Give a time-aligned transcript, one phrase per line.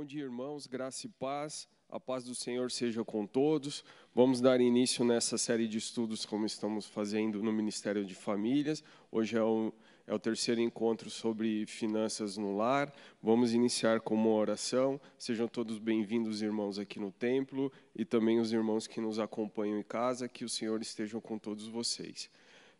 [0.00, 1.68] Bom dia, irmãos, graça e paz.
[1.86, 3.84] A paz do Senhor seja com todos.
[4.14, 8.82] Vamos dar início nessa série de estudos, como estamos fazendo no Ministério de Famílias.
[9.12, 9.70] Hoje é o,
[10.06, 12.90] é o terceiro encontro sobre finanças no lar.
[13.22, 14.98] Vamos iniciar com uma oração.
[15.18, 19.82] Sejam todos bem-vindos, irmãos, aqui no templo e também os irmãos que nos acompanham em
[19.82, 20.26] casa.
[20.26, 22.30] Que o Senhor esteja com todos vocês.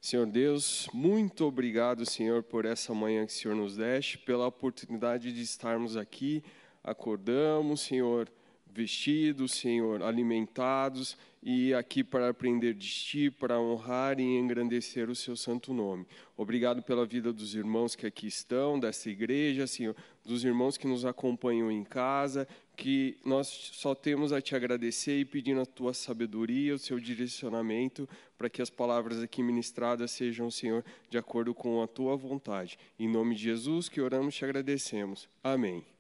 [0.01, 5.31] Senhor Deus, muito obrigado, Senhor, por essa manhã que o Senhor nos deste, pela oportunidade
[5.31, 6.43] de estarmos aqui
[6.83, 8.31] acordamos, Senhor,
[8.73, 15.37] vestidos, Senhor, alimentados e aqui para aprender de Ti, para honrar e engrandecer o Seu
[15.37, 16.07] santo nome.
[16.37, 21.05] Obrigado pela vida dos irmãos que aqui estão, dessa igreja, Senhor, dos irmãos que nos
[21.05, 26.75] acompanham em casa, que nós só temos a Te agradecer e pedindo a Tua sabedoria,
[26.75, 31.87] o Seu direcionamento, para que as palavras aqui ministradas sejam, Senhor, de acordo com a
[31.87, 32.79] Tua vontade.
[32.99, 35.29] Em nome de Jesus que oramos e te agradecemos.
[35.43, 36.00] Amém.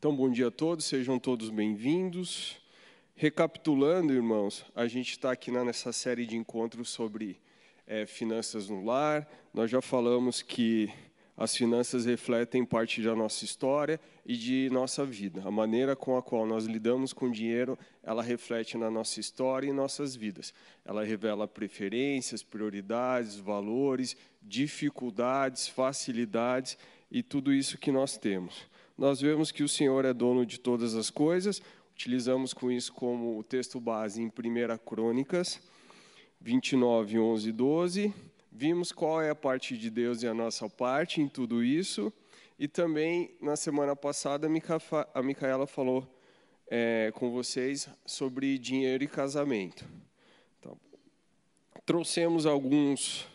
[0.00, 2.56] Então, bom dia a todos, sejam todos bem-vindos.
[3.14, 7.38] Recapitulando, irmãos, a gente está aqui nessa série de encontros sobre
[7.86, 9.28] é, finanças no lar.
[9.52, 10.90] Nós já falamos que
[11.36, 15.42] as finanças refletem parte da nossa história e de nossa vida.
[15.44, 19.68] A maneira com a qual nós lidamos com o dinheiro, ela reflete na nossa história
[19.68, 20.54] e nossas vidas.
[20.82, 26.78] Ela revela preferências, prioridades, valores, dificuldades, facilidades
[27.10, 30.94] e tudo isso que nós temos nós vemos que o Senhor é dono de todas
[30.94, 34.30] as coisas, utilizamos com isso como o texto base em 1
[34.84, 35.58] Crônicas
[36.38, 38.14] 29, 11 e 12.
[38.52, 42.12] Vimos qual é a parte de Deus e a nossa parte em tudo isso.
[42.58, 44.46] E também, na semana passada,
[45.14, 46.06] a Micaela falou
[46.66, 49.82] é, com vocês sobre dinheiro e casamento.
[50.58, 50.76] Então,
[51.86, 53.26] trouxemos alguns,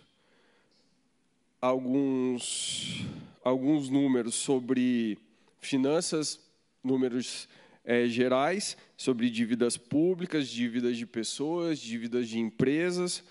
[1.60, 3.04] alguns,
[3.44, 5.25] alguns números sobre
[5.66, 6.40] finanças,
[6.84, 7.48] números
[7.84, 13.24] é, gerais, sobre dívidas públicas, dívidas de pessoas, dívidas de empresas.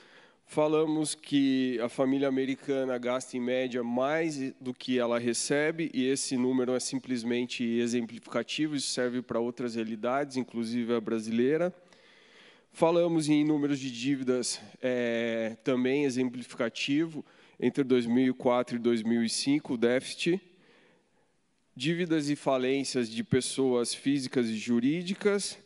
[0.47, 6.37] Falamos que a família americana gasta em média mais do que ela recebe, e esse
[6.37, 11.75] número é simplesmente exemplificativo, isso serve para outras realidades, inclusive a brasileira.
[12.71, 17.25] Falamos em números de dívidas é, também exemplificativo,
[17.59, 20.41] entre 2004 e 2005, o déficit
[21.77, 25.59] dívidas e falências de pessoas físicas e jurídicas,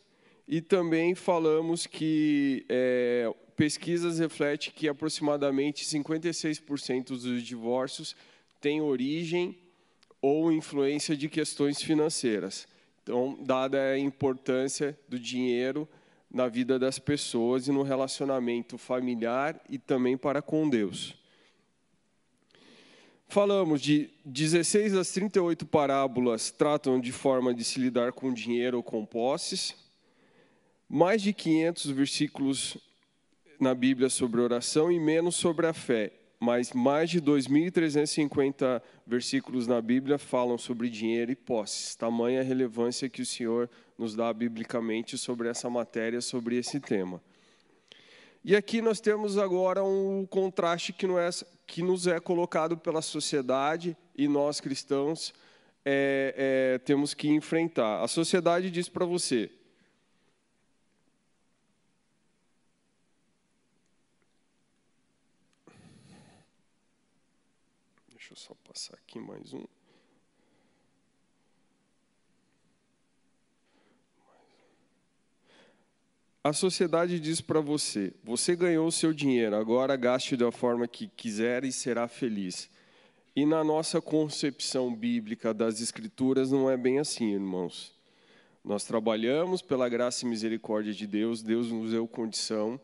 [0.47, 8.15] e também falamos que é, pesquisas refletem que aproximadamente 56% dos divórcios
[8.59, 9.57] têm origem
[10.21, 12.67] ou influência de questões financeiras.
[13.03, 15.87] Então, dada a importância do dinheiro
[16.31, 21.18] na vida das pessoas e no relacionamento familiar e também para com Deus.
[23.31, 28.83] Falamos de 16 às 38 parábolas tratam de forma de se lidar com dinheiro ou
[28.83, 29.75] com posses.
[30.89, 32.75] Mais de 500 versículos
[33.59, 36.11] na Bíblia sobre oração e menos sobre a fé.
[36.39, 41.95] Mas mais de 2.350 versículos na Bíblia falam sobre dinheiro e posses.
[41.95, 47.21] Tamanha relevância que o Senhor nos dá biblicamente sobre essa matéria, sobre esse tema.
[48.43, 51.29] E aqui nós temos agora um contraste que, não é,
[51.67, 55.33] que nos é colocado pela sociedade e nós cristãos
[55.83, 58.01] é, é, temos que enfrentar.
[58.01, 59.51] A sociedade diz para você:
[68.09, 69.78] Deixa eu só passar aqui mais um.
[76.41, 81.07] A sociedade diz para você: você ganhou o seu dinheiro, agora gaste da forma que
[81.07, 82.69] quiser e será feliz.
[83.35, 87.93] E na nossa concepção bíblica das Escrituras não é bem assim, irmãos.
[88.63, 92.79] Nós trabalhamos pela graça e misericórdia de Deus, Deus nos deu condição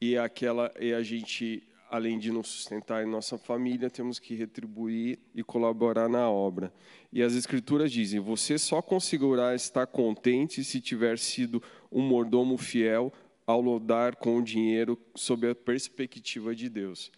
[0.00, 5.18] e aquela e a gente, além de nos sustentar em nossa família, temos que retribuir
[5.34, 6.72] e colaborar na obra.
[7.12, 11.60] E as Escrituras dizem: você só conseguirá estar contente se tiver sido
[11.90, 13.12] um mordomo fiel
[13.44, 17.10] ao lodar com o dinheiro sob a perspectiva de Deus.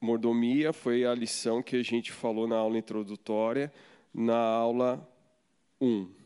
[0.00, 3.72] Mordomia foi a lição que a gente falou na aula introdutória,
[4.14, 5.08] na aula
[5.80, 6.21] 1.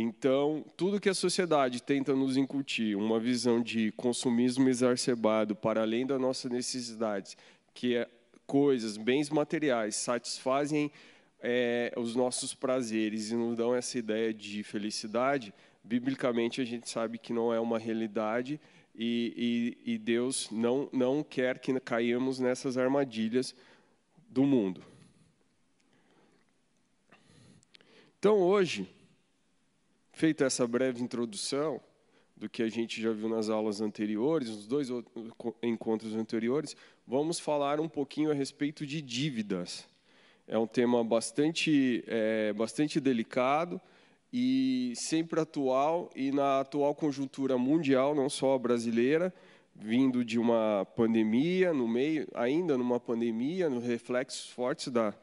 [0.00, 6.06] Então, tudo que a sociedade tenta nos incutir, uma visão de consumismo exacerbado para além
[6.06, 7.36] das nossas necessidades,
[7.74, 8.08] que é
[8.46, 10.92] coisas, bens materiais, satisfazem
[11.40, 15.52] é, os nossos prazeres e nos dão essa ideia de felicidade,
[15.82, 18.60] biblicamente a gente sabe que não é uma realidade
[18.94, 23.52] e, e, e Deus não, não quer que caímos nessas armadilhas
[24.30, 24.80] do mundo.
[28.16, 28.88] Então, hoje,
[30.18, 31.80] feita essa breve introdução
[32.36, 34.88] do que a gente já viu nas aulas anteriores, nos dois
[35.62, 36.74] encontros anteriores,
[37.06, 39.86] vamos falar um pouquinho a respeito de dívidas.
[40.48, 43.80] É um tema bastante, é, bastante delicado
[44.32, 49.32] e sempre atual, e na atual conjuntura mundial, não só brasileira,
[49.72, 55.14] vindo de uma pandemia, no meio, ainda numa pandemia, nos reflexos fortes da,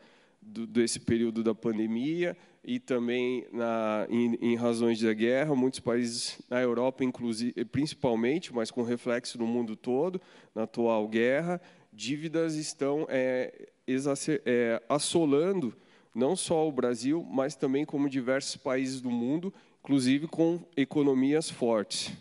[0.42, 6.42] do, desse período da pandemia, e também na, em, em, razões da guerra, muitos países
[6.50, 10.20] na Europa, inclusive, principalmente, mas com reflexo no mundo todo,
[10.54, 11.62] na atual guerra,
[11.94, 13.70] dívidas estão é,
[14.46, 15.76] é, assolando
[16.14, 19.54] não só o Brasil, mas também como diversos países do mundo,
[19.84, 22.14] inclusive com economias fortes.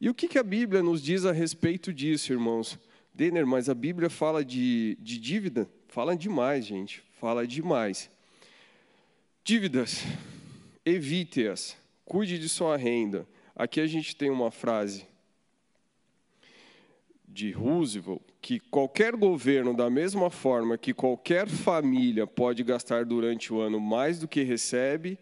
[0.00, 2.78] E o que, que a Bíblia nos diz a respeito disso, irmãos?
[3.14, 5.68] Denner, mas a Bíblia fala de, de dívida?
[5.86, 8.10] Fala demais, gente, fala demais.
[9.46, 10.02] Dívidas,
[10.86, 11.76] evite-as,
[12.06, 13.28] cuide de sua renda.
[13.54, 15.06] Aqui a gente tem uma frase
[17.28, 23.60] de Roosevelt que qualquer governo, da mesma forma que qualquer família pode gastar durante o
[23.60, 25.18] ano mais do que recebe,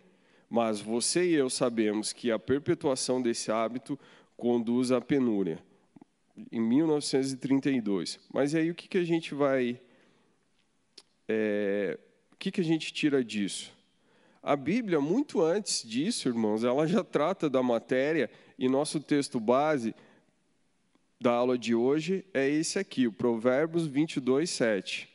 [0.48, 3.98] mas você e eu sabemos que a perpetuação desse hábito
[4.36, 5.58] conduz à penúria.
[6.52, 8.20] Em 1932.
[8.32, 9.80] Mas aí o que, que a gente vai.
[11.26, 11.98] É,
[12.30, 13.81] o que, que a gente tira disso?
[14.42, 18.28] A Bíblia, muito antes disso, irmãos, ela já trata da matéria
[18.58, 19.94] e nosso texto base
[21.20, 25.08] da aula de hoje é esse aqui, o Provérbios 22, 7.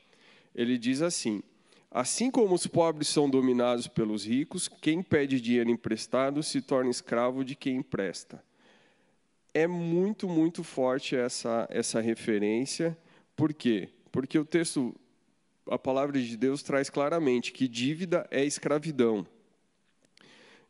[0.56, 1.44] Ele diz assim:
[1.91, 7.44] Assim como os pobres são dominados pelos ricos, quem pede dinheiro emprestado se torna escravo
[7.44, 8.41] de quem empresta.
[9.53, 12.97] É muito, muito forte essa, essa referência.
[13.35, 13.89] Por quê?
[14.09, 14.95] Porque o texto
[15.69, 19.25] a palavra de Deus traz claramente que dívida é escravidão.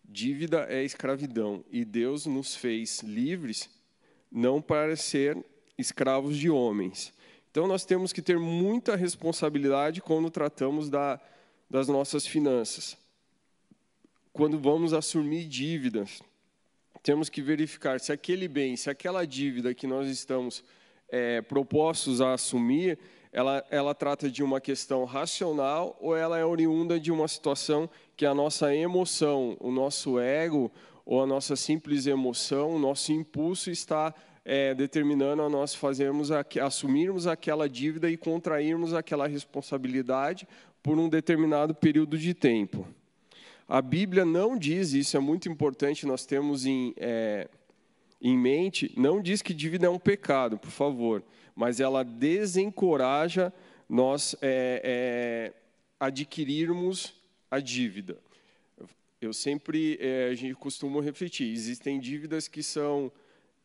[0.04, 1.64] Dívida é escravidão.
[1.72, 3.70] E Deus nos fez livres
[4.32, 5.38] não para ser
[5.78, 7.14] escravos de homens.
[7.52, 11.20] Então nós temos que ter muita responsabilidade quando tratamos da,
[11.70, 12.98] das nossas finanças.
[14.32, 16.22] Quando vamos assumir dívidas,
[17.02, 20.64] temos que verificar se aquele bem, se aquela dívida que nós estamos
[21.10, 23.00] é, propostos a assumir,
[23.38, 28.25] ela, ela trata de uma questão racional ou ela é oriunda de uma situação que
[28.25, 30.72] a nossa emoção, o nosso ego
[31.06, 34.12] ou a nossa simples emoção, o nosso impulso está
[34.44, 40.48] é, determinando a nós fazermos, a, assumirmos aquela dívida e contrairmos aquela responsabilidade
[40.81, 42.88] por um determinado período de tempo.
[43.68, 47.48] A Bíblia não diz, isso é muito importante, nós temos em, é,
[48.19, 51.22] em mente, não diz que dívida é um pecado, por favor
[51.57, 53.51] mas ela desencoraja
[53.89, 55.54] nós é, é,
[56.00, 57.15] adquirirmos
[57.50, 58.19] a dívida.
[59.19, 63.12] Eu sempre, é, a gente costuma refletir, existem dívidas que são,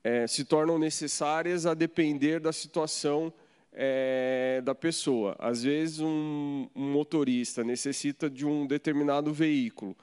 [0.03, 3.31] é, se tornam necessárias a depender da situação
[3.71, 5.37] é, da pessoa.
[5.39, 9.95] Às vezes, um, um motorista necessita de um determinado veículo,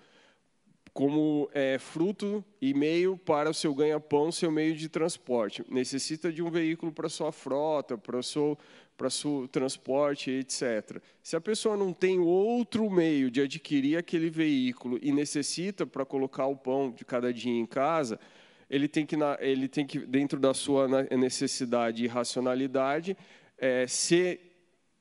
[1.00, 5.63] como é, fruto e meio para o seu ganha-pão, seu meio de transporte.
[5.69, 8.57] Necessita de um veículo para sua frota, para o seu,
[8.98, 11.01] para seu transporte, etc.
[11.24, 16.48] Se a pessoa não tem outro meio de adquirir aquele veículo e necessita para colocar
[16.48, 18.19] o pão de cada dia em casa,
[18.69, 23.16] ele tem que, ele tem que dentro da sua necessidade e racionalidade,
[23.57, 24.38] é, se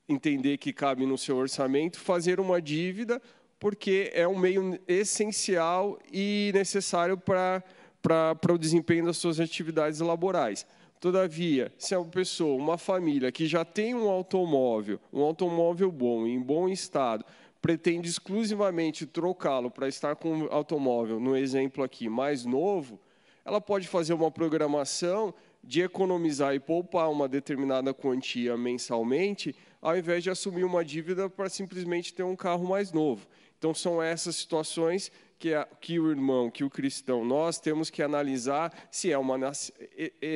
[0.07, 3.21] entender que cabe no seu orçamento, fazer uma dívida
[3.59, 7.63] porque é um meio essencial e necessário para,
[8.01, 10.65] para, para o desempenho das suas atividades laborais.
[10.99, 16.25] Todavia, se é uma pessoa, uma família que já tem um automóvel, um automóvel bom,
[16.27, 17.25] em bom estado,
[17.61, 22.99] pretende exclusivamente trocá-lo para estar com um automóvel, no exemplo aqui, mais novo,
[23.45, 30.23] ela pode fazer uma programação de economizar e poupar uma determinada quantia mensalmente, ao invés
[30.23, 33.27] de assumir uma dívida para simplesmente ter um carro mais novo.
[33.59, 38.01] Então, são essas situações que, a, que o irmão, que o cristão, nós temos que
[38.01, 39.37] analisar se é uma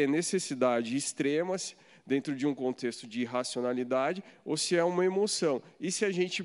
[0.07, 1.55] necessidade extrema,
[2.05, 5.61] dentro de um contexto de racionalidade, ou se é uma emoção.
[5.79, 6.43] E se a gente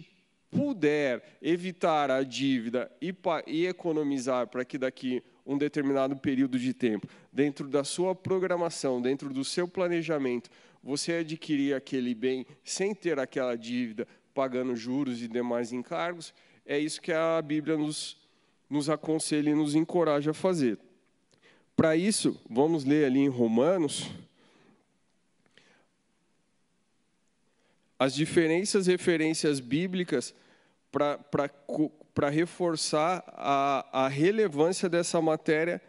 [0.50, 3.14] puder evitar a dívida e,
[3.46, 9.30] e economizar para que daqui um determinado período de tempo, dentro da sua programação, dentro
[9.30, 10.50] do seu planejamento,
[10.82, 16.32] você adquirir aquele bem sem ter aquela dívida, pagando juros e demais encargos,
[16.68, 18.14] é isso que a Bíblia nos,
[18.68, 20.78] nos aconselha e nos encoraja a fazer.
[21.74, 24.10] Para isso, vamos ler ali em Romanos
[27.98, 30.34] as diferentes referências bíblicas
[30.92, 35.80] para reforçar a, a relevância dessa matéria,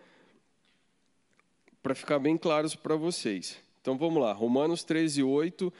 [1.83, 3.57] para ficar bem claros para vocês.
[3.81, 5.74] Então vamos lá, Romanos 13, 8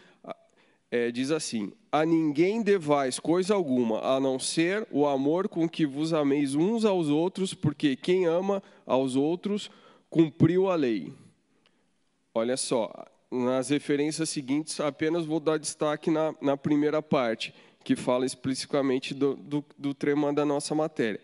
[0.92, 5.86] é, diz assim: A ninguém devais coisa alguma, a não ser o amor com que
[5.86, 9.70] vos ameis uns aos outros, porque quem ama aos outros
[10.10, 11.14] cumpriu a lei.
[12.34, 12.92] Olha só,
[13.32, 17.54] nas referências seguintes, apenas vou dar destaque na, na primeira parte,
[17.84, 19.96] que fala explicitamente do, do, do
[20.34, 21.20] da nossa matéria.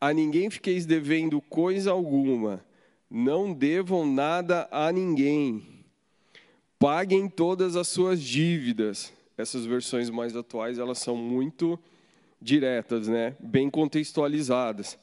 [0.00, 2.64] A ninguém fiqueis devendo coisa alguma,
[3.10, 5.75] não devam nada a ninguém
[6.78, 9.12] paguem todas as suas dívidas.
[9.36, 11.78] Essas versões mais atuais, elas são muito
[12.40, 13.36] diretas, né?
[13.40, 14.98] Bem contextualizadas.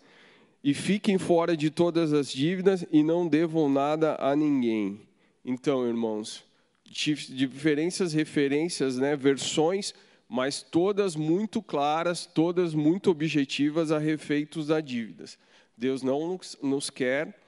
[0.64, 5.02] E fiquem fora de todas as dívidas e não devam nada a ninguém.
[5.44, 6.44] Então, irmãos,
[6.86, 9.94] diferenças, referências, né, versões,
[10.30, 15.38] mas todas muito claras, todas muito objetivas a refeitos da dívidas.
[15.78, 17.43] Deus não nos quer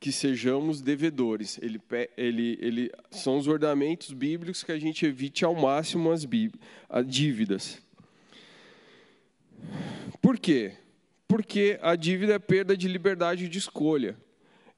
[0.00, 1.58] que sejamos devedores.
[1.60, 1.78] Ele,
[2.16, 6.26] ele, ele, são os ornamentos bíblicos que a gente evite ao máximo as,
[6.88, 7.82] as dívidas.
[10.22, 10.72] Por quê?
[11.28, 14.16] Porque a dívida é perda de liberdade de escolha.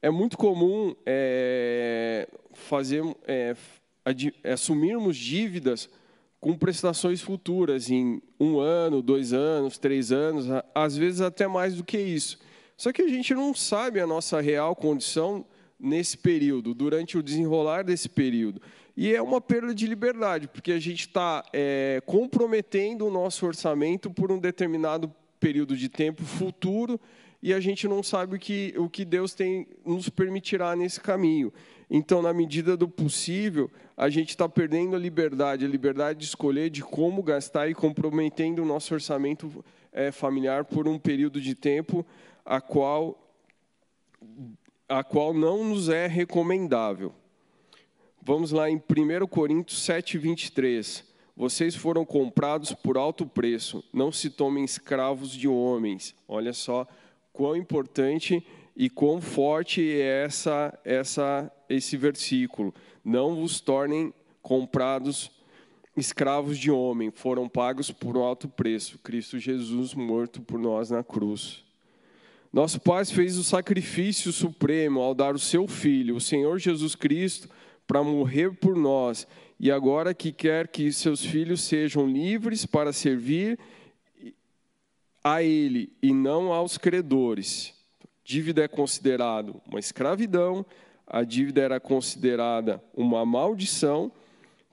[0.03, 3.55] É muito comum é, fazer, é,
[4.53, 5.89] assumirmos dívidas
[6.41, 11.85] com prestações futuras em um ano, dois anos, três anos, às vezes até mais do
[11.85, 12.41] que isso.
[12.83, 15.47] Só que a gente não sabe a nossa real condição
[15.79, 18.61] nesse período, durante o desenrolar desse período.
[18.97, 24.11] E é uma perda de liberdade, porque a gente está é, comprometendo o nosso orçamento
[24.11, 27.01] por um determinado período de tempo futuro
[27.41, 31.53] e a gente não sabe o que, o que Deus tem nos permitirá nesse caminho.
[31.89, 36.69] Então, na medida do possível, a gente está perdendo a liberdade, a liberdade de escolher
[36.69, 42.05] de como gastar e comprometendo o nosso orçamento é, familiar por um período de tempo
[42.45, 43.19] a qual,
[44.89, 47.13] a qual não nos é recomendável.
[48.21, 51.05] Vamos lá em 1 Coríntios 7, 23.
[51.37, 56.15] Vocês foram comprados por alto preço, não se tomem escravos de homens.
[56.29, 56.87] Olha só
[57.33, 58.47] quão importante
[58.77, 62.75] e quão forte é essa, essa, esse versículo.
[63.05, 65.31] Não vos tornem comprados
[65.97, 68.99] escravos de homem, foram pagos por alto preço.
[68.99, 71.65] Cristo Jesus morto por nós na cruz.
[72.53, 77.49] Nosso Pai fez o sacrifício supremo ao dar o seu Filho, o Senhor Jesus Cristo,
[77.87, 79.27] para morrer por nós,
[79.59, 83.59] e agora que quer que seus filhos sejam livres para servir
[85.25, 87.75] a Ele e não aos credores.
[88.23, 90.67] Dívida é considerado uma escravidão,
[91.07, 94.13] a dívida era considerada uma maldição.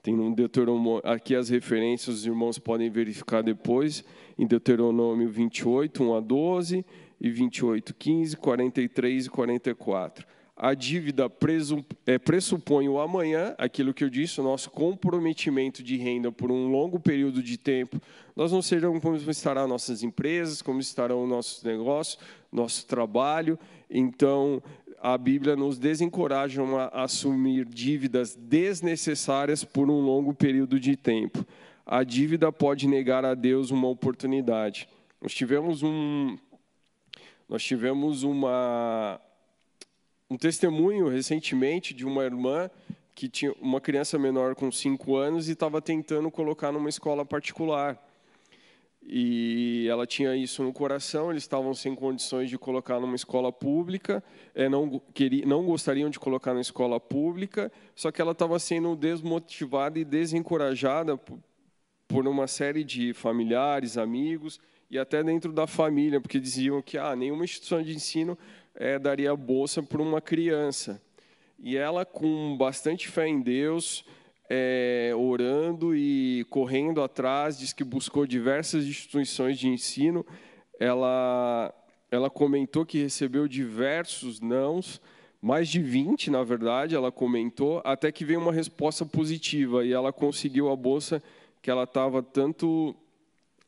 [0.02, 4.04] Tem um Deuteronômio, aqui as referências os irmãos podem verificar depois,
[4.38, 6.84] em Deuteronômio 28, 1 a 12,
[7.20, 10.26] e 28, 15, 43 e 44.
[10.62, 11.30] A dívida
[12.06, 16.68] é, pressupõe o amanhã, aquilo que eu disse, o nosso comprometimento de renda por um
[16.68, 17.98] longo período de tempo.
[18.36, 22.18] Nós não sabemos como estarão nossas empresas, como estarão nossos negócios,
[22.52, 23.58] nosso trabalho.
[23.88, 24.62] Então,
[25.00, 31.42] a Bíblia nos desencoraja a assumir dívidas desnecessárias por um longo período de tempo.
[31.86, 34.86] A dívida pode negar a Deus uma oportunidade.
[35.22, 36.36] Nós tivemos um
[37.50, 39.20] nós tivemos uma,
[40.30, 42.70] um testemunho recentemente de uma irmã
[43.12, 48.00] que tinha uma criança menor com 5 anos e estava tentando colocar numa escola particular.
[49.02, 54.22] E ela tinha isso no coração, eles estavam sem condições de colocar numa escola pública,
[54.54, 58.94] é, não, queria, não gostariam de colocar na escola pública, só que ela estava sendo
[58.94, 61.18] desmotivada e desencorajada
[62.06, 67.14] por uma série de familiares, amigos, e até dentro da família, porque diziam que ah,
[67.14, 68.36] nenhuma instituição de ensino
[68.74, 71.00] é, daria bolsa para uma criança.
[71.58, 74.04] E ela, com bastante fé em Deus,
[74.48, 80.26] é, orando e correndo atrás, diz que buscou diversas instituições de ensino.
[80.78, 81.72] Ela,
[82.10, 85.00] ela comentou que recebeu diversos nãos,
[85.40, 90.12] mais de 20, na verdade, ela comentou, até que veio uma resposta positiva e ela
[90.12, 91.22] conseguiu a bolsa
[91.62, 92.94] que ela estava tanto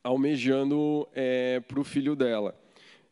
[0.03, 2.59] almejando é, para o filho dela.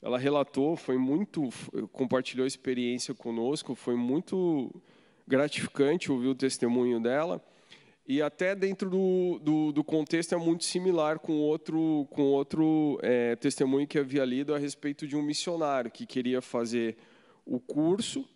[0.02, 1.50] Ela relatou, foi muito,
[1.92, 4.70] compartilhou a experiência conosco, foi muito
[5.26, 7.44] gratificante ouvir o testemunho dela.
[8.06, 13.36] E até dentro do, do, do contexto é muito similar com outro, com outro é,
[13.36, 16.96] testemunho que havia lido a respeito de um missionário que queria fazer
[17.44, 18.28] o curso,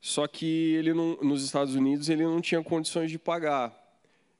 [0.00, 3.74] só que ele não, nos Estados Unidos ele não tinha condições de pagar.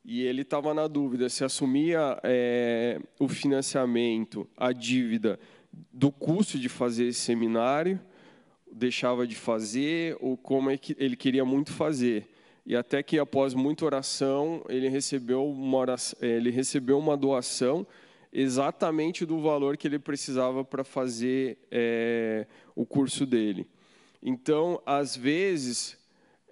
[0.08, 5.36] E ele estava na dúvida se assumia é, o financiamento, a dívida
[5.92, 8.00] do custo de fazer esse seminário,
[8.70, 12.28] deixava de fazer, ou como é que ele queria muito fazer.
[12.64, 17.84] E até que após muita oração, ele recebeu uma, oração, é, ele recebeu uma doação
[18.32, 22.46] exatamente do valor que ele precisava para fazer é,
[22.76, 23.66] o curso dele.
[24.22, 25.98] Então, às vezes,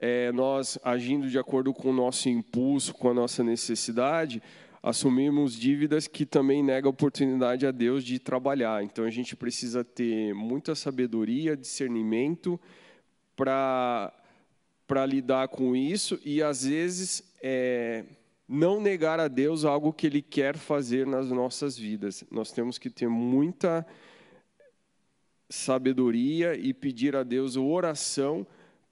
[0.06, 4.42] é, nós agindo de acordo com o nosso impulso, com a nossa necessidade,
[4.82, 8.84] assumimos dívidas que também negam a oportunidade a Deus de trabalhar.
[8.84, 12.60] Então a gente precisa ter muita sabedoria, discernimento
[13.34, 14.12] para
[14.86, 18.04] para lidar com isso e às vezes é,
[18.46, 22.22] não negar a Deus algo que Ele quer fazer nas nossas vidas.
[22.30, 23.86] Nós temos que ter muita
[25.48, 28.46] sabedoria e pedir a Deus oração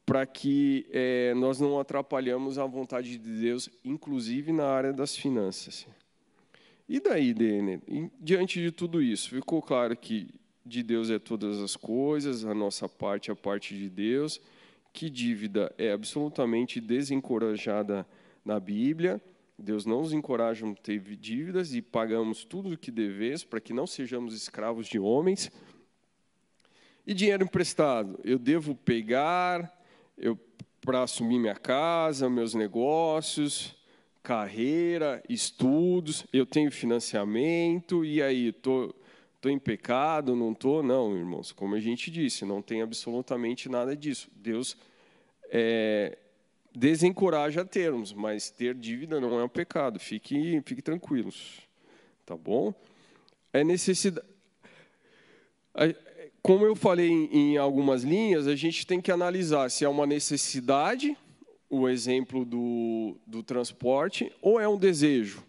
[0.04, 5.86] para que é, nós não atrapalhamos a vontade de Deus, inclusive na área das finanças.
[6.88, 7.80] E daí, Denner?
[8.20, 10.28] Diante de tudo isso, ficou claro que
[10.64, 14.40] de Deus é todas as coisas, a nossa parte é a parte de Deus,
[14.92, 18.06] que dívida é absolutamente desencorajada
[18.44, 19.20] na Bíblia.
[19.58, 23.72] Deus não nos encoraja a ter dívidas e pagamos tudo o que devemos para que
[23.72, 25.50] não sejamos escravos de homens.
[27.06, 29.72] E dinheiro emprestado, eu devo pegar,
[30.22, 30.38] eu
[30.80, 33.76] para assumir minha casa, meus negócios,
[34.22, 38.94] carreira, estudos, eu tenho financiamento e aí tô
[39.40, 40.84] tô em pecado, não tô?
[40.84, 41.50] Não, irmãos.
[41.50, 44.30] Como a gente disse, não tem absolutamente nada disso.
[44.36, 44.76] Deus
[45.50, 46.16] é,
[46.72, 49.98] desencoraja termos, mas ter dívida não é um pecado.
[49.98, 51.62] Fique, fique tranquilos,
[52.24, 52.72] tá bom?
[53.52, 54.24] É necessidade
[56.42, 61.16] como eu falei em, algumas linhas, a gente tem que analisar se é uma necessidade,
[61.70, 65.44] o exemplo do, do transporte, ou é um desejo.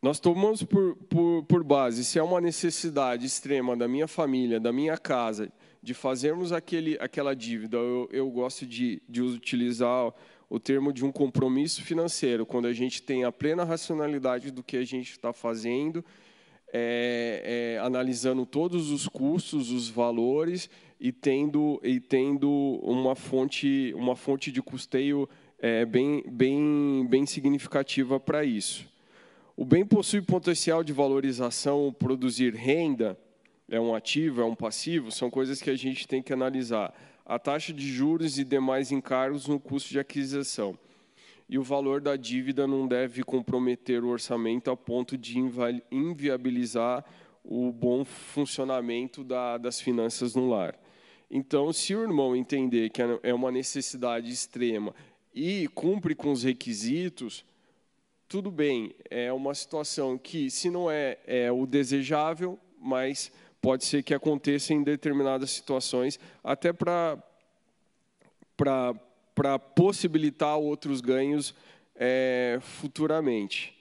[0.00, 4.72] Nós tomamos por, por, por base se é uma necessidade extrema da minha família, da
[4.72, 7.76] minha casa, de fazermos aquele, aquela dívida.
[7.76, 10.12] Eu, eu gosto de, de utilizar
[10.48, 14.78] o termo de um compromisso financeiro, quando a gente tem a plena racionalidade do que
[14.78, 16.02] a gente está fazendo
[16.72, 20.68] é, é, analisando todos os custos, os valores
[21.00, 22.50] e tendo, e tendo
[22.82, 25.28] uma, fonte, uma fonte de custeio
[25.58, 28.86] é, bem, bem, bem significativa para isso.
[29.56, 33.18] O bem possui potencial de valorização, produzir renda,
[33.68, 36.94] é um ativo, é um passivo, são coisas que a gente tem que analisar.
[37.26, 40.78] A taxa de juros e demais encargos no custo de aquisição
[41.48, 45.38] e o valor da dívida não deve comprometer o orçamento a ponto de
[45.90, 47.04] inviabilizar
[47.42, 50.78] o bom funcionamento da, das finanças no lar.
[51.30, 54.94] Então, se o irmão entender que é uma necessidade extrema
[55.34, 57.44] e cumpre com os requisitos,
[58.28, 64.02] tudo bem, é uma situação que, se não é, é o desejável, mas pode ser
[64.02, 67.22] que aconteça em determinadas situações, até para
[69.38, 71.54] para possibilitar outros ganhos
[71.94, 73.72] é, futuramente.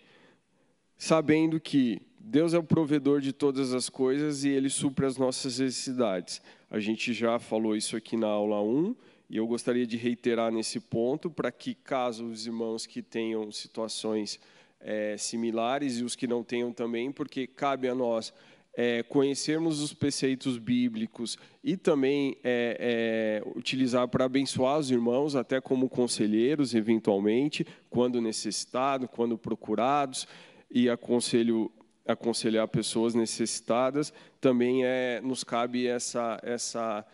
[0.95, 5.57] Sabendo que Deus é o provedor de todas as coisas e Ele supre as nossas
[5.57, 6.43] necessidades.
[6.69, 8.95] A gente já falou isso aqui na aula 1
[9.31, 14.39] e eu gostaria de reiterar nesse ponto para que, caso os irmãos que tenham situações
[14.79, 18.31] é, similares e os que não tenham também, porque cabe a nós
[18.79, 25.59] é, conhecermos os preceitos bíblicos e também é, é, utilizar para abençoar os irmãos, até
[25.59, 30.27] como conselheiros, eventualmente, quando necessitado, quando procurados,
[30.69, 31.71] e aconselho
[32.05, 37.05] aconselhar pessoas necessitadas, também é, nos cabe essa, essa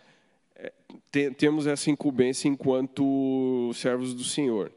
[0.56, 0.72] é,
[1.10, 4.72] te, temos essa incumbência enquanto servos do Senhor.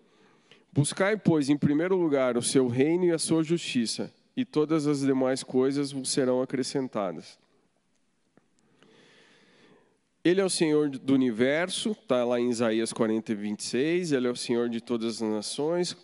[0.72, 5.00] Buscai, pois, em primeiro lugar o seu reino e a sua justiça, e todas as
[5.00, 7.38] demais coisas vos serão acrescentadas.
[10.22, 14.10] Ele é o Senhor do universo, está lá em Isaías 40, 26.
[14.10, 15.96] Ele é o Senhor de todas as nações.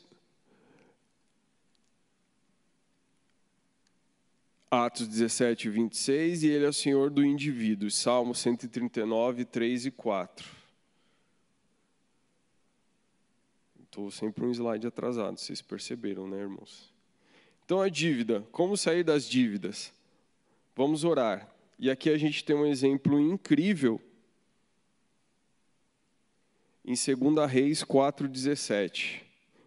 [4.70, 6.44] Atos 17, 26.
[6.44, 7.90] E ele é o Senhor do indivíduo.
[7.90, 10.48] Salmo 139, 3 e 4.
[13.82, 16.91] Estou sempre um slide atrasado, vocês perceberam, né, irmãos?
[17.72, 18.46] Então, a dívida.
[18.52, 19.94] Como sair das dívidas?
[20.76, 21.48] Vamos orar.
[21.78, 23.98] E aqui a gente tem um exemplo incrível
[26.84, 29.22] em 2 Reis 4,17.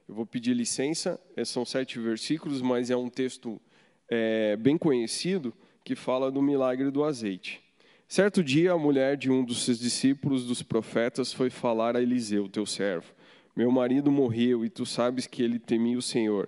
[0.08, 3.60] Eu vou pedir licença, é, são sete versículos, mas é um texto
[4.08, 5.52] é, bem conhecido
[5.84, 7.60] que fala do milagre do azeite.
[8.08, 12.48] Certo dia, a mulher de um dos seus discípulos, dos profetas, foi falar a Eliseu,
[12.48, 13.12] teu servo:
[13.56, 16.48] Meu marido morreu e tu sabes que ele temia o Senhor.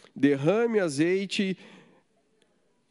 [0.15, 1.57] Derrame azeite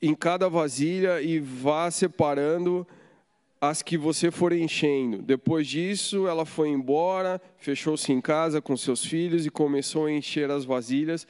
[0.00, 2.86] em cada vasilha e vá separando
[3.60, 5.20] as que você for enchendo.
[5.20, 10.50] Depois disso, ela foi embora, fechou-se em casa com seus filhos e começou a encher
[10.50, 11.26] as vasilhas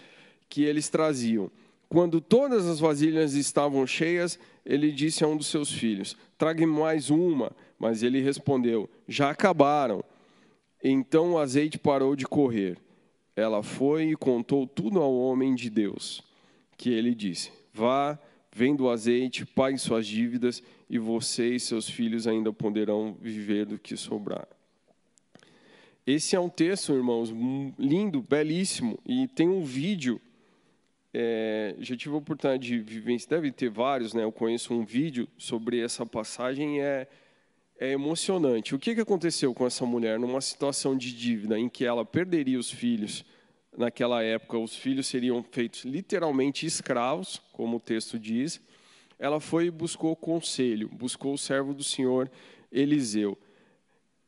[0.48, 1.50] que eles traziam.
[1.88, 7.10] Quando todas as vasilhas estavam cheias, ele disse a um dos seus filhos: Traga mais
[7.10, 7.50] uma.
[7.80, 10.04] Mas ele respondeu: Já acabaram.
[10.84, 12.78] Então o azeite parou de correr.
[13.40, 16.22] Ela foi e contou tudo ao homem de Deus,
[16.76, 18.18] que ele disse: Vá,
[18.52, 23.78] venda o azeite, pague suas dívidas, e você e seus filhos ainda poderão viver do
[23.78, 24.46] que sobrar.
[26.06, 27.32] Esse é um texto, irmãos,
[27.78, 30.20] lindo, belíssimo, e tem um vídeo
[31.12, 34.22] é, já tive a oportunidade de vivenciar, deve ter vários, né?
[34.22, 37.08] Eu conheço um vídeo sobre essa passagem, é,
[37.80, 38.74] é emocionante.
[38.74, 42.58] O que, que aconteceu com essa mulher numa situação de dívida em que ela perderia
[42.58, 43.24] os filhos?
[43.74, 48.60] Naquela época, os filhos seriam feitos literalmente escravos, como o texto diz.
[49.18, 52.30] Ela foi e buscou conselho, buscou o servo do Senhor
[52.70, 53.38] Eliseu.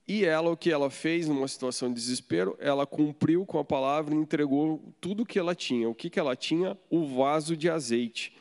[0.09, 4.15] E ela, o que ela fez numa situação de desespero, ela cumpriu com a palavra
[4.15, 5.91] e entregou tudo o que ela tinha.
[5.91, 6.77] O que, que ela tinha?
[6.89, 8.35] O vaso de azeite.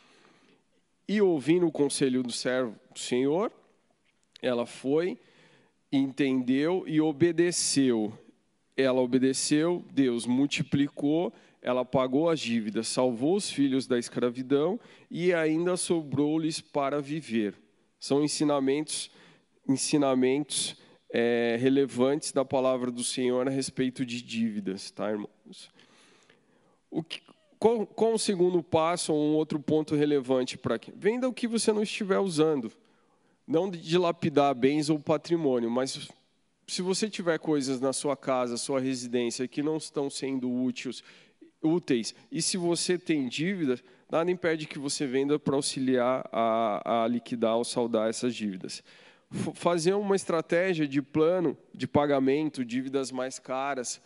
[1.05, 3.51] E ouvindo o conselho do servo do Senhor,
[4.41, 5.17] ela foi,
[5.91, 8.13] entendeu e obedeceu.
[8.75, 15.77] Ela obedeceu, Deus multiplicou, ela pagou as dívidas, salvou os filhos da escravidão e ainda
[15.77, 17.53] sobrou-lhes para viver.
[17.99, 19.11] São ensinamentos,
[19.67, 20.75] ensinamentos
[21.11, 25.69] é, relevantes da palavra do Senhor a respeito de dívidas, tá, irmãos?
[26.89, 27.21] O que,
[27.59, 30.91] qual, qual o segundo passo ou um outro ponto relevante para aqui?
[30.95, 32.71] Venda o que você não estiver usando.
[33.51, 36.07] Não dilapidar bens ou patrimônio, mas
[36.65, 41.03] se você tiver coisas na sua casa, sua residência, que não estão sendo úteis,
[41.61, 47.07] úteis e se você tem dívidas, nada impede que você venda para auxiliar a, a
[47.09, 48.81] liquidar ou saldar essas dívidas.
[49.53, 54.01] Fazer uma estratégia de plano de pagamento, dívidas mais caras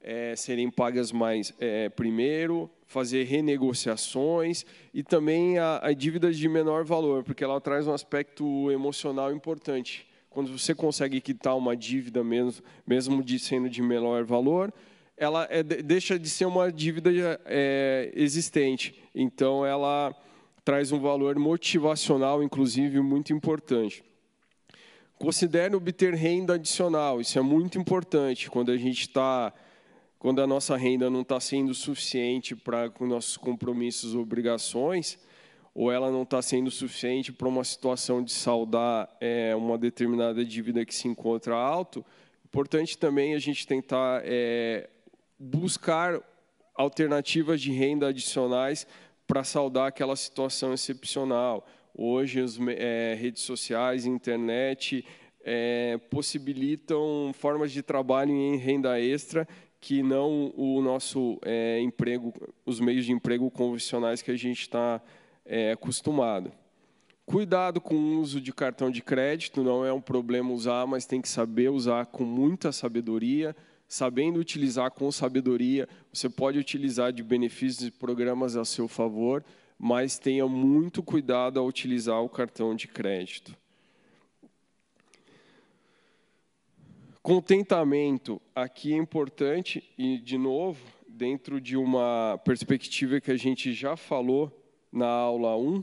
[0.00, 7.24] é, serem pagas mais é, primeiro, fazer renegociações e também a, dívidas de menor valor,
[7.24, 10.06] porque ela traz um aspecto emocional importante.
[10.30, 14.72] Quando você consegue quitar uma dívida mesmo, mesmo de sendo de menor valor,
[15.16, 17.10] ela é, deixa de ser uma dívida
[17.46, 18.94] é, existente.
[19.14, 20.14] Então, ela
[20.62, 24.04] traz um valor motivacional, inclusive, muito importante.
[25.18, 27.20] Considere obter renda adicional.
[27.20, 29.52] Isso é muito importante quando a gente está,
[30.26, 35.16] quando a nossa renda não está sendo suficiente para nossos compromissos ou obrigações,
[35.72, 40.84] ou ela não está sendo suficiente para uma situação de saldar é, uma determinada dívida
[40.84, 42.04] que se encontra alto.
[42.44, 44.90] Importante também a gente tentar é,
[45.38, 46.20] buscar
[46.74, 48.84] alternativas de renda adicionais
[49.28, 55.04] para saldar aquela situação excepcional Hoje, as é, redes sociais, internet
[55.42, 59.46] é, possibilitam formas de trabalho em renda extra
[59.80, 62.32] que não o nosso é, emprego,
[62.64, 65.00] os meios de emprego convencionais que a gente está
[65.44, 66.52] é, acostumado.
[67.24, 71.20] Cuidado com o uso de cartão de crédito, não é um problema usar, mas tem
[71.20, 73.54] que saber usar com muita sabedoria.
[73.88, 79.44] Sabendo utilizar com sabedoria, você pode utilizar de benefícios e programas a seu favor,
[79.78, 83.56] mas tenha muito cuidado ao utilizar o cartão de crédito.
[87.26, 93.96] Contentamento aqui é importante e, de novo, dentro de uma perspectiva que a gente já
[93.96, 94.48] falou
[94.92, 95.82] na aula 1,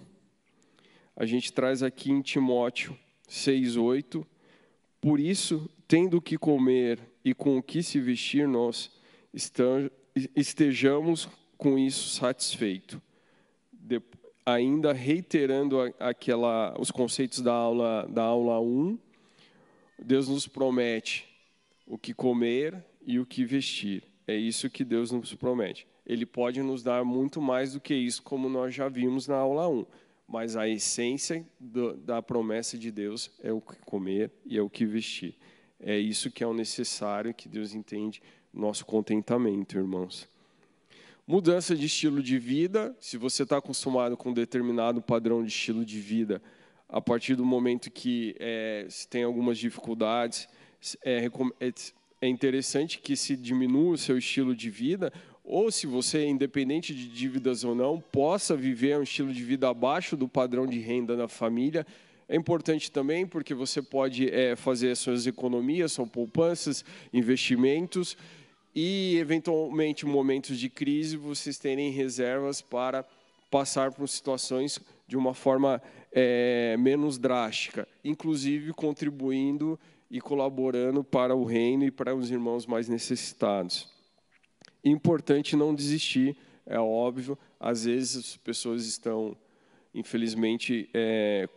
[1.18, 4.26] a gente traz aqui em Timóteo 6:8,
[5.02, 8.90] por isso, tendo o que comer e com o que se vestir, nós
[10.34, 11.28] estejamos
[11.58, 13.02] com isso satisfeito.
[13.70, 14.02] De,
[14.46, 18.98] ainda reiterando aquela, os conceitos da aula, da aula 1,
[20.00, 21.33] Deus nos promete
[21.86, 24.04] o que comer e o que vestir.
[24.28, 25.88] É isso que Deus nos promete.
[26.06, 29.68] Ele pode nos dar muito mais do que isso, como nós já vimos na aula
[29.68, 29.86] 1.
[30.28, 34.70] Mas a essência do, da promessa de Deus é o que comer e é o
[34.70, 35.36] que vestir.
[35.80, 38.22] É isso que é o necessário, que Deus entende,
[38.54, 40.28] nosso contentamento, irmãos.
[41.28, 45.86] Mudança de estilo de vida, se você está acostumado com um determinado padrão de estilo
[45.86, 46.42] de vida,
[46.88, 50.48] a partir do momento que é, tem algumas dificuldades,
[51.04, 51.74] é, é,
[52.22, 55.12] é interessante que se diminua o seu estilo de vida,
[55.44, 60.16] ou se você, independente de dívidas ou não, possa viver um estilo de vida abaixo
[60.16, 61.86] do padrão de renda da família.
[62.30, 68.16] É importante também porque você pode é, fazer suas economias, são poupanças, investimentos
[68.74, 73.06] e, eventualmente, em momentos de crise, vocês terem reservas para
[73.52, 79.80] passar por situações de uma forma é, menos drástica, inclusive contribuindo
[80.14, 83.90] e colaborando para o reino e para os irmãos mais necessitados.
[84.86, 87.38] Importante não desistir, é óbvio.
[87.60, 89.36] Às vezes as pessoas estão,
[89.94, 91.50] infelizmente, é,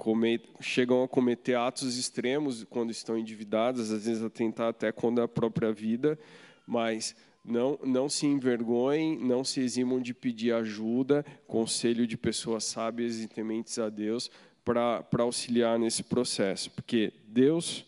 [0.60, 5.28] chegam a cometer atos extremos quando estão endividadas, às vezes a tentar até contra a
[5.28, 6.18] própria vida
[6.66, 7.14] mas
[7.44, 13.28] não, não se envergonhem, não se eximam de pedir ajuda, conselho de pessoas sábias e
[13.28, 14.30] tementes a Deus
[14.64, 17.86] para auxiliar nesse processo, porque Deus,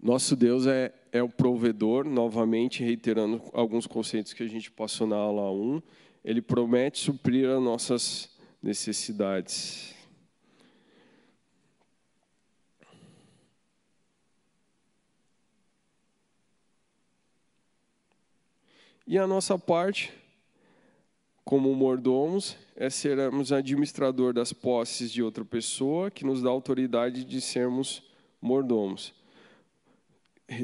[0.00, 5.16] nosso Deus é, é o provedor, novamente reiterando alguns conceitos que a gente passou na
[5.16, 5.82] aula 1,
[6.24, 8.30] ele promete suprir as nossas
[8.62, 9.94] necessidades.
[19.04, 20.12] E a nossa parte,
[21.42, 27.40] como mordomos, é sermos administrador das posses de outra pessoa, que nos dá autoridade de
[27.40, 28.02] sermos
[28.40, 29.17] mordomos.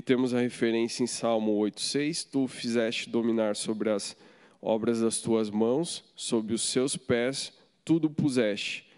[0.06, 4.16] Temos a referência em Salmo 8,6: Tu fizeste dominar sobre as
[4.60, 7.52] obras das tuas mãos, sob os seus pés,
[7.84, 8.88] tudo puseste.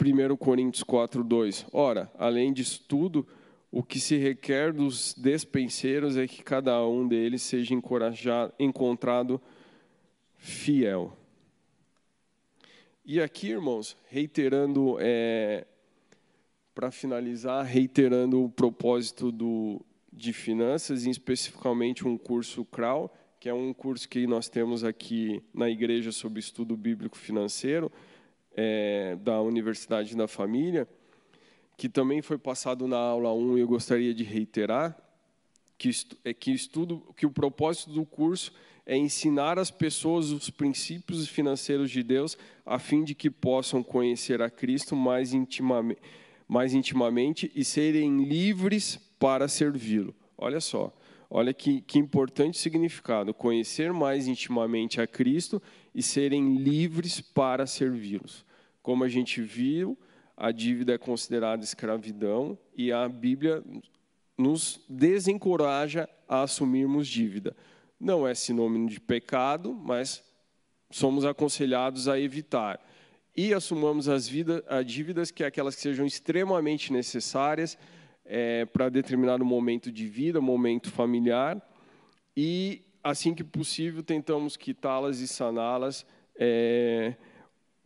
[0.00, 3.26] 1 Coríntios 4,2: Ora, além disso tudo,
[3.70, 7.74] o que se requer dos despenseiros é que cada um deles seja
[8.58, 9.38] encontrado
[10.38, 11.14] fiel.
[13.04, 15.66] E aqui, irmãos, reiterando, é,
[16.74, 19.84] para finalizar, reiterando o propósito do,
[20.16, 25.42] de finanças, e especificamente um curso CRAU, que é um curso que nós temos aqui
[25.54, 27.92] na igreja sobre estudo bíblico financeiro,
[28.56, 30.88] é, da Universidade da Família
[31.76, 34.96] que também foi passado na aula 1 e eu gostaria de reiterar,
[35.76, 35.90] que,
[36.24, 38.52] é que, estudo, que o propósito do curso
[38.86, 44.40] é ensinar as pessoas os princípios financeiros de Deus, a fim de que possam conhecer
[44.40, 46.00] a Cristo mais intimamente,
[46.48, 50.14] mais intimamente e serem livres para servi-lo.
[50.36, 50.92] Olha só,
[51.30, 55.62] olha que, que importante significado: conhecer mais intimamente a Cristo
[55.94, 58.44] e serem livres para servi-los.
[58.82, 59.98] Como a gente viu,
[60.36, 63.64] a dívida é considerada escravidão e a Bíblia
[64.36, 67.56] nos desencoraja a assumirmos dívida.
[67.98, 70.22] Não é sinônimo de pecado, mas
[70.90, 72.78] somos aconselhados a evitar.
[73.34, 77.78] E assumamos as, vida, as dívidas, que é aquelas que sejam extremamente necessárias
[78.26, 81.60] é, para determinado momento de vida, momento familiar,
[82.36, 86.06] e assim que possível tentamos quitá-las e saná-las.
[86.38, 87.14] É,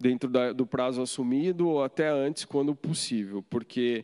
[0.01, 4.03] dentro da, do prazo assumido ou até antes, quando possível, porque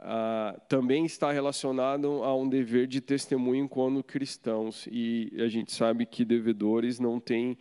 [0.00, 6.04] ah, também está relacionado a um dever de testemunho quando cristãos e a gente sabe
[6.04, 7.56] que devedores não têm,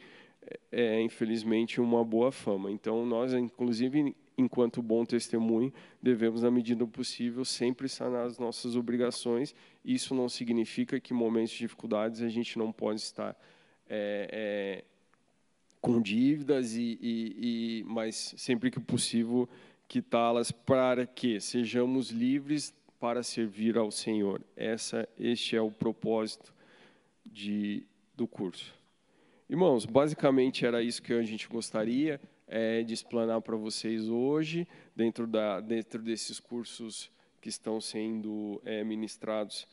[0.72, 2.72] é, infelizmente, uma boa fama.
[2.72, 8.76] Então, nós, inclusive, enquanto bom testemunho, devemos, na medida do possível, sempre sanar as nossas
[8.76, 9.56] obrigações.
[9.84, 13.36] Isso não significa que, em momentos de dificuldades, a gente não pode estar
[13.90, 14.84] é, é,
[15.82, 19.50] com dívidas e, e, e mas sempre que possível
[19.88, 24.42] quitá-las para que sejamos livres para servir ao Senhor.
[24.56, 26.54] Essa, este é o propósito
[27.26, 27.84] de,
[28.16, 28.76] do curso.
[29.50, 35.28] Irmãos, basicamente era isso que a gente gostaria é, de explanar para vocês hoje, dentro,
[35.28, 39.68] da, dentro desses cursos que estão sendo é, ministrados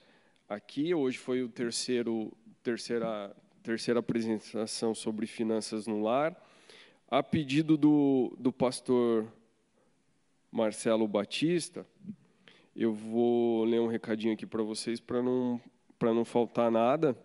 [0.48, 0.94] aqui.
[0.94, 2.32] Hoje foi o terceiro,
[2.62, 3.34] terceira
[3.64, 6.37] terceira apresentação sobre finanças no lar.
[7.10, 9.26] A pedido do, do pastor
[10.52, 11.87] Marcelo Batista,
[12.76, 15.58] eu vou ler um recadinho aqui para vocês para não,
[16.02, 17.16] não faltar nada.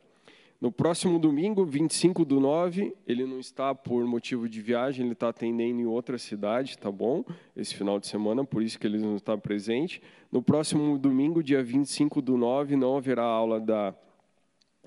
[0.62, 5.30] No próximo domingo, 25 do 9, ele não está por motivo de viagem, ele está
[5.30, 7.24] atendendo em outra cidade, tá bom?
[7.56, 10.02] Esse final de semana, por isso que ele não está presente.
[10.30, 13.96] No próximo domingo, dia 25 do 9, não haverá aula da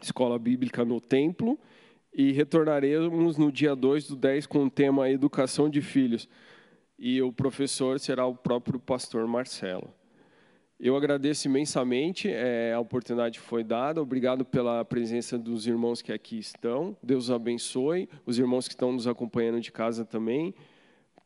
[0.02, 1.58] escola bíblica no templo
[2.12, 6.28] e retornaremos no dia 2 do 10 com o tema Educação de Filhos.
[6.98, 9.88] E o professor será o próprio pastor Marcelo.
[10.84, 14.02] Eu agradeço imensamente é, a oportunidade que foi dada.
[14.02, 16.96] Obrigado pela presença dos irmãos que aqui estão.
[17.00, 18.08] Deus abençoe.
[18.26, 20.52] Os irmãos que estão nos acompanhando de casa também.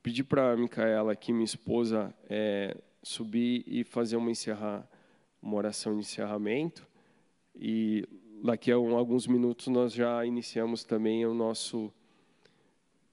[0.02, 4.86] Pedi para a Micaela, aqui, minha esposa, é, subir e fazer uma, encerrar,
[5.40, 6.86] uma oração de encerramento.
[7.54, 8.06] E
[8.44, 11.90] daqui a alguns minutos nós já iniciamos também o nosso,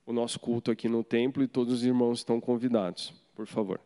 [0.05, 3.13] o nosso culto aqui no templo e todos os irmãos estão convidados.
[3.33, 3.79] Por favor.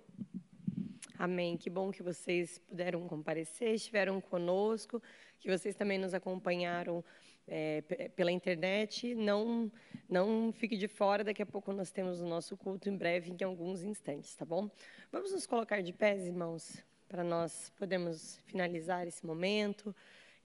[1.18, 1.58] Amém.
[1.58, 5.02] Que bom que vocês puderam comparecer, estiveram conosco,
[5.40, 7.04] que vocês também nos acompanharam
[7.48, 7.82] é,
[8.16, 9.16] pela internet.
[9.16, 9.72] Não,
[10.08, 13.44] não fique de fora, daqui a pouco nós temos o nosso culto em breve, em
[13.44, 14.70] alguns instantes, tá bom?
[15.12, 19.96] Vamos nos colocar de pés, irmãos, para nós podermos finalizar esse momento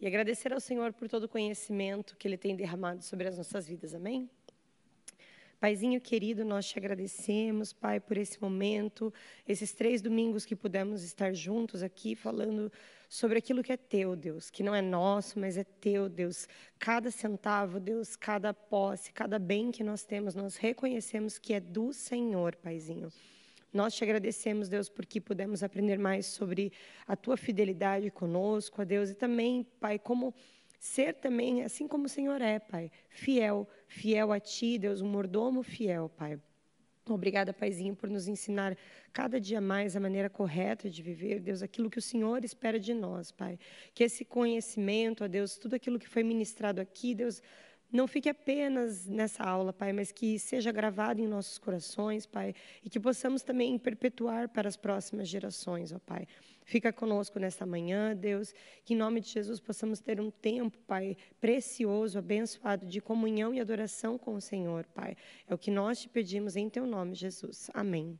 [0.01, 3.69] e agradecer ao Senhor por todo o conhecimento que Ele tem derramado sobre as nossas
[3.69, 3.95] vidas.
[3.95, 4.31] Amém?
[5.63, 9.15] Paizinho querido, nós te agradecemos, Pai, por esse momento,
[9.47, 12.69] esses três domingos que pudemos estar juntos aqui falando
[13.09, 16.49] sobre aquilo que é teu, Deus, que não é nosso, mas é teu, Deus.
[16.81, 21.93] Cada centavo, Deus, cada posse, cada bem que nós temos, nós reconhecemos que é do
[21.93, 23.13] Senhor, Paizinho.
[23.73, 26.73] Nós te agradecemos, Deus, porque pudemos aprender mais sobre
[27.07, 30.35] a tua fidelidade conosco, a Deus, e também, Pai, como
[30.83, 35.63] ser também, assim como o Senhor é, Pai, fiel, fiel a Ti, Deus, um mordomo
[35.63, 36.41] fiel, Pai.
[37.09, 38.77] Obrigada, Paizinho, por nos ensinar
[39.13, 42.93] cada dia mais a maneira correta de viver, Deus, aquilo que o Senhor espera de
[42.95, 43.61] nós, Pai.
[43.95, 47.41] Que esse conhecimento, ó Deus, tudo aquilo que foi ministrado aqui, Deus,
[47.93, 52.91] não fique apenas nessa aula, Pai, mas que seja gravado em nossos corações, Pai, e
[52.91, 56.27] que possamos também perpetuar para as próximas gerações, ó Pai.
[56.65, 61.17] Fica conosco nessa manhã, Deus, que em nome de Jesus possamos ter um tempo, Pai,
[61.41, 65.17] precioso, abençoado de comunhão e adoração com o Senhor, Pai.
[65.47, 67.71] É o que nós te pedimos em teu nome, Jesus.
[67.75, 68.19] Amém.